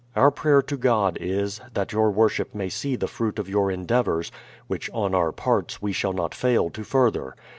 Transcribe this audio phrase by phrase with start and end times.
[0.15, 4.31] Our prayer to God is, that your Worship may see the fruit of your endeavours,
[4.65, 7.35] which on our parts we shall not fail to further.